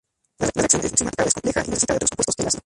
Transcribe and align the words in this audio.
La 0.39 0.49
reacción 0.55 0.81
enzimática 0.83 1.25
es 1.25 1.33
compleja 1.35 1.61
y 1.63 1.67
necesita 1.69 1.93
de 1.93 1.97
otros 1.97 2.09
compuestos 2.09 2.35
que 2.35 2.41
el 2.41 2.47
ácido. 2.47 2.59